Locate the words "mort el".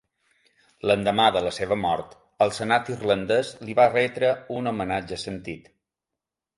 1.83-2.55